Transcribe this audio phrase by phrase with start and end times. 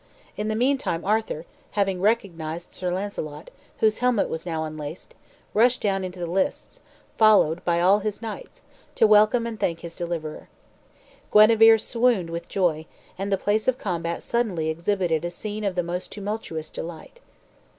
[0.35, 3.51] In the meantime Arthur, having recognized Sir Launcelot,
[3.81, 5.13] whose helmet was now unlaced,
[5.53, 6.81] rushed down into the lists,
[7.19, 8.63] followed by all his knights,
[8.95, 10.49] to welcome and thank his deliverer.
[11.31, 15.83] Guenever swooned with joy, and the place of combat suddenly exhibited a scene of the
[15.83, 17.19] most tumultuous delight.